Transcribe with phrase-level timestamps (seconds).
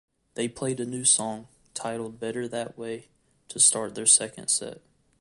[0.33, 3.09] They played a new song, titled "Better That Way",
[3.49, 4.81] to start their second set.